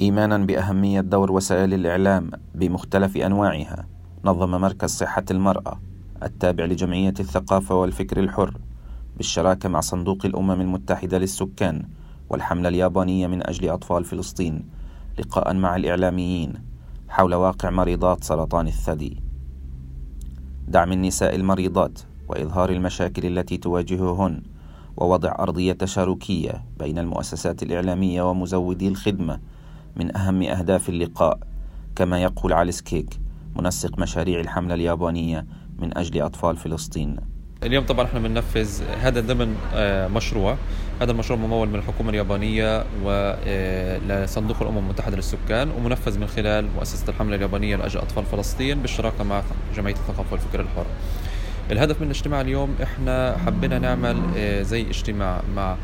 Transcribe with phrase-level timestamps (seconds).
[0.00, 3.86] إيمانا بأهمية دور وسائل الإعلام بمختلف أنواعها.
[4.24, 5.80] نظم مركز صحة المرأة
[6.22, 8.58] التابع لجمعية الثقافة والفكر الحر
[9.16, 11.82] بالشراكة مع صندوق الأمم المتحدة للسكان
[12.30, 14.64] والحملة اليابانية من أجل أطفال فلسطين.
[15.18, 16.52] لقاء مع الإعلاميين
[17.08, 19.22] حول واقع مريضات سرطان الثدي.
[20.68, 21.98] دعم النساء المريضات
[22.28, 24.42] وإظهار المشاكل التي تواجههن
[24.96, 29.40] ووضع أرضية تشاركية بين المؤسسات الإعلامية ومزودي الخدمة
[29.96, 31.38] من أهم أهداف اللقاء
[31.96, 33.20] كما يقول عليس كيك
[33.56, 35.46] منسق مشاريع الحملة اليابانية
[35.78, 37.16] من أجل أطفال فلسطين.
[37.62, 40.56] اليوم طبعا إحنا بننفذ هذا ضمن آه، مشروع.
[41.00, 47.36] هذا المشروع ممول من الحكومة اليابانية ولصندوق الأمم المتحدة للسكان ومنفذ من خلال مؤسسة الحملة
[47.36, 49.42] اليابانية لأجل أطفال فلسطين بالشراكة مع
[49.76, 50.86] جمعية الثقافة والفكر الحر.
[51.70, 55.76] الهدف من الاجتماع اليوم إحنا حبينا نعمل آه، زي اجتماع مع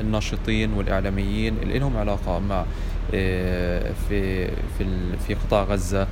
[0.00, 2.64] الناشطين والإعلاميين اللي لهم علاقة مع
[3.14, 4.86] آه، في في
[5.26, 6.06] في قطاع غزة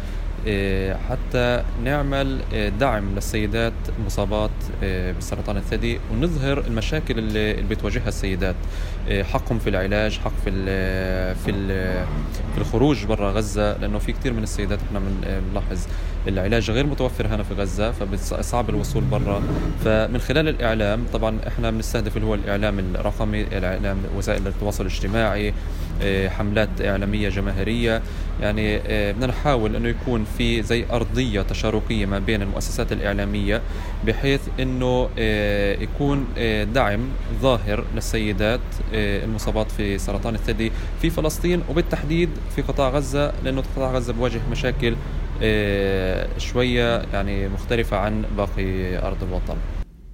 [0.48, 2.40] آه، حتى نعمل
[2.80, 4.50] دعم للسيدات المصابات
[5.18, 8.56] بسرطان الثدي ونظهر المشاكل اللي بتواجهها السيدات.
[9.10, 10.50] حقهم في العلاج حق في
[11.34, 11.52] في
[12.54, 15.00] في الخروج برا غزة لأنه في كثير من السيدات إحنا
[15.50, 15.86] بنلاحظ.
[16.28, 19.42] العلاج غير متوفر هنا في غزة فصعب الوصول برا.
[19.84, 25.54] فمن خلال الإعلام طبعا إحنا بنستهدف اللي هو الإعلام الرقمي الإعلام وسائل التواصل الاجتماعي
[26.02, 28.02] آه، حملات إعلامية جماهيرية.
[28.40, 33.62] يعني آه، بدنا نحاول إنه يكون في زي أرضية تشاركية ما بين المؤسسات الإعلامية
[34.06, 36.26] بحيث إنه آه، يكون
[36.74, 37.00] دعم
[37.42, 38.60] ظاهر للسيدات
[38.92, 44.96] المصابات في سرطان الثدي في فلسطين وبالتحديد في قطاع غزة لأنه قطاع غزة بواجه مشاكل
[46.38, 49.56] شوية يعني مختلفة عن باقي أرض الوطن.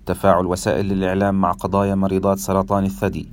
[0.06, 3.28] تفاعل وسائل الاعلام مع قضايا مريضات سرطان الثدي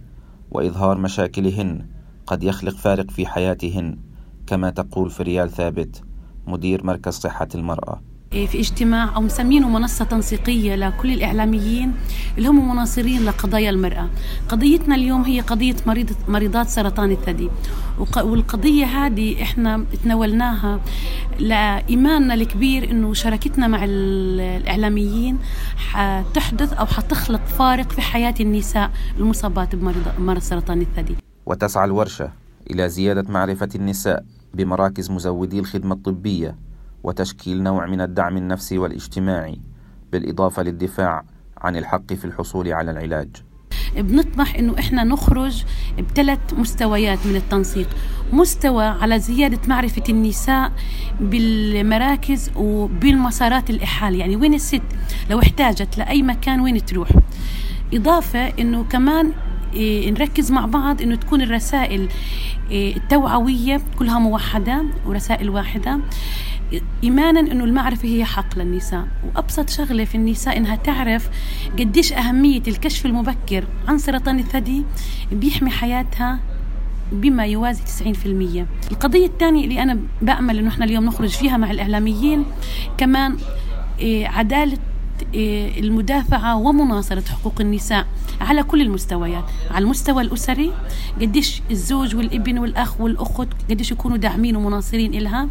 [0.52, 1.86] وإظهار مشاكلهن
[2.28, 3.98] قد يخلق فارق في حياتهن
[4.48, 6.02] كما تقول فريال ثابت
[6.48, 8.02] مدير مركز صحة المرأة
[8.34, 11.94] إيه، في اجتماع أو مسمينه منصة تنسيقية لكل الإعلاميين
[12.38, 14.10] اللي هم مناصرين لقضايا المرأة.
[14.50, 17.50] قضيتنا اليوم هي قضية مريض مريضات سرطان الثدي
[18.24, 20.80] والقضية هذه إحنا تناولناها
[21.40, 25.40] لإيماننا الكبير إنه شراكتنا مع الإعلاميين
[25.78, 31.16] حتحدث أو حتخلق فارق في حياة النساء المصابات بمرض سرطان الثدي.
[31.46, 32.32] وتسعى الورشة
[32.70, 34.24] إلى زيادة معرفة النساء
[34.54, 36.56] بمراكز مزودي الخدمة الطبية
[37.04, 39.62] وتشكيل نوع من الدعم النفسي والاجتماعي
[40.12, 41.24] بالإضافة للدفاع
[41.58, 43.30] عن الحق في الحصول على العلاج
[43.98, 45.64] بنطمح إنه إحنا نخرج
[46.00, 47.90] بثلاث مستويات من التنسيق.
[48.34, 50.72] مستوى على زيادة معرفة النساء
[51.20, 54.82] بالمراكز وبالمسارات الإحالة يعني وين الست؟
[55.30, 57.10] لو احتاجت لأي مكان وين تروح؟
[57.94, 59.34] إضافة أنه كمان
[60.12, 62.08] نركز مع بعض إنه تكون الرسائل
[62.72, 66.00] إيه، التوعوية كلها موحدة ورسائل واحدة.
[67.04, 69.08] إيمانا إنه المعرفة هي حق للنساء.
[69.26, 71.30] وأبسط شغلة في النساء إنها تعرف
[71.80, 74.84] قديش أهمية الكشف المبكر عن سرطان الثدي
[75.32, 76.40] بيحمي حياتها
[77.12, 82.46] بما يوازي 90% القضية الثانية اللي أنا بأمل أنه إحنا اليوم نخرج فيها مع الإعلاميين
[82.98, 83.38] كمان
[84.00, 84.80] إيه، عدالة إيه،
[85.36, 88.08] المدافعة ومناصرة حقوق النساء
[88.42, 90.72] على كل المستويات على المستوى الأسري
[91.22, 95.48] قديش الزوج والابن والأخ والأخت قديش يكونوا داعمين ومناصرين إلها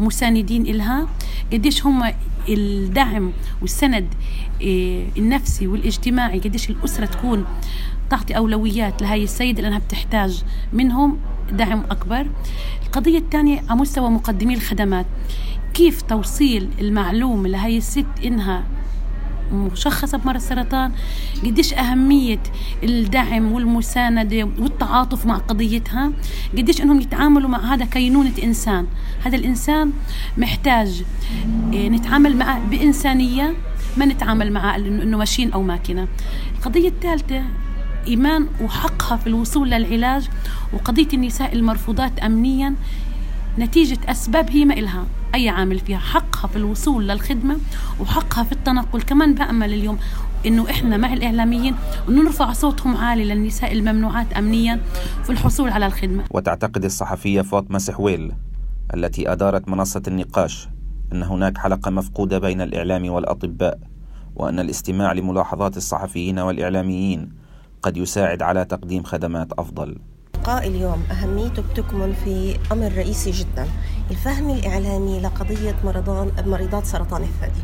[0.00, 1.06] مساندين إلها
[1.52, 2.12] قديش هم
[2.48, 4.06] الدعم والسند
[4.60, 7.44] إيه، النفسي والاجتماعي قديش الأسرة تكون
[8.10, 11.18] تعطي أولويات لهي السيدة لأنها بتحتاج منهم
[11.52, 12.26] دعم أكبر.
[12.86, 15.06] القضية الثانية على مستوى مقدمي الخدمات
[15.74, 18.64] كيف توصيل المعلومة لهي الست إنها
[19.52, 20.92] مشخصة بمرض السرطان
[21.44, 22.42] قديش أهمية
[22.82, 26.12] الدعم والمساندة والتعاطف مع قضيتها؟
[26.58, 28.86] قديش أنهم يتعاملوا مع هذا كينونة إنسان؟
[29.24, 29.92] هذا الإنسان
[30.38, 31.02] محتاج
[31.74, 33.54] آه، نتعامل معه بإنسانية
[33.96, 36.08] ما نتعامل معه أنه ماشين أو ماكينة.
[36.58, 37.42] القضية الثالثة
[38.08, 40.28] إيمان وحقها في الوصول للعلاج
[40.72, 42.74] وقضية النساء المرفوضات أمنيا
[43.58, 45.98] نتيجة أسباب هي ما إلها أي عامل فيها
[46.42, 47.56] حقها في الوصول للخدمة
[48.00, 49.98] وحقها في التنقل كمان بأمل اليوم
[50.46, 51.74] إنه إحنا مع الإعلاميين
[52.08, 54.80] نرفع صوتهم عالي للنساء الممنوعات امنيا
[55.24, 56.24] في الحصول على الخدمة.
[56.30, 58.32] وتعتقد الصحفية فاطمة سحويل
[58.94, 60.68] التي أدارت منصة النقاش
[61.12, 63.78] أن هناك حلقة مفقودة بين الإعلام والأطباء
[64.36, 67.32] وأن الاستماع لملاحظات الصحفيين والإعلاميين
[67.82, 69.98] قد يساعد على تقديم خدمات أفضل.
[70.42, 73.66] لقاء اليوم أهميته بتكمن في أمر رئيسي جدا
[74.10, 77.62] الفهم الإعلامي لقضية مرضان مريضات سرطان الثدي.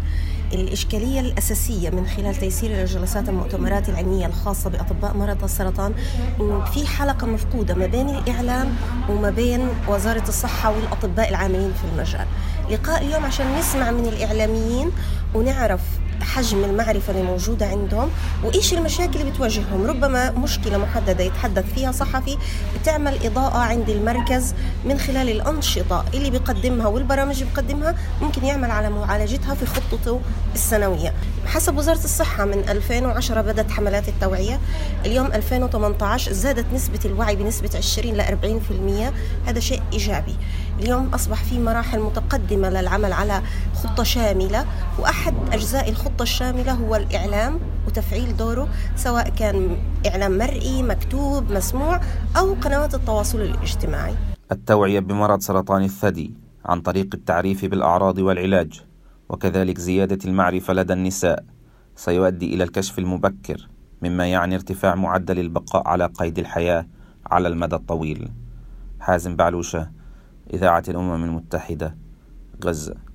[0.52, 5.94] الإشكالية الأساسية من خلال تيسير الجلسات المؤتمرات العلمية الخاصة بأطباء مرض السرطان
[6.40, 8.76] إنه في حلقة مفقودة ما بين الإعلام
[9.08, 12.26] وما بين وزارة الصحة والأطباء العاملين في المجال.
[12.70, 14.90] لقاء اليوم عشان نسمع من الإعلاميين
[15.34, 15.80] ونعرف
[16.28, 18.10] حجم المعرفة اللي موجودة عندهم
[18.44, 22.38] وإيش المشاكل اللي بتواجههم؟ ربما مشكلة محددة يتحدث فيها صحفي
[22.80, 24.54] بتعمل إضاءة عند المركز
[24.84, 30.20] من خلال الأنشطة اللي بيقدمها والبرامج اللي بيقدمها ممكن يعمل على معالجتها في خطته
[30.54, 31.14] السنوية.
[31.46, 34.60] حسب وزارة الصحة من 2010 بدأت حملات التوعية
[35.06, 40.36] اليوم 2018 زادت نسبة الوعي بنسبة 20 ل 40% هذا شيء إيجابي.
[40.78, 43.42] اليوم أصبح في مراحل متقدمة للعمل على
[43.74, 44.64] خطة شاملة
[44.98, 49.76] وأحد أجزاء الخطة الشاملة هو الإعلام وتفعيل دوره سواء كان
[50.06, 52.00] إعلام مرئي مكتوب مسموع
[52.36, 54.14] أو قنوات التواصل الاجتماعي.
[54.52, 56.34] التوعية بمرض سرطان الثدي
[56.64, 58.82] عن طريق التعريف بالأعراض والعلاج
[59.28, 61.44] وكذلك زيادة المعرفة لدى النساء
[61.96, 63.68] سيؤدي إلى الكشف المبكر
[64.02, 66.86] مما يعني ارتفاع معدل البقاء على قيد الحياة
[67.26, 68.30] على المدى الطويل.
[69.00, 69.97] حازم بعلوشة
[70.54, 71.96] إذاعة الأمم المتحدة
[72.64, 73.07] غزة.